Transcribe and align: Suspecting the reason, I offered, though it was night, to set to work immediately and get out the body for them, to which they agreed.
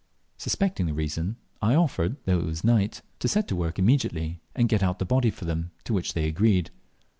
Suspecting 0.35 0.87
the 0.87 0.95
reason, 0.95 1.35
I 1.61 1.75
offered, 1.75 2.17
though 2.25 2.39
it 2.39 2.45
was 2.45 2.63
night, 2.63 3.03
to 3.19 3.27
set 3.27 3.47
to 3.49 3.55
work 3.55 3.77
immediately 3.77 4.39
and 4.55 4.67
get 4.67 4.81
out 4.81 4.97
the 4.97 5.05
body 5.05 5.29
for 5.29 5.45
them, 5.45 5.69
to 5.83 5.93
which 5.93 6.13
they 6.15 6.27
agreed. 6.27 6.71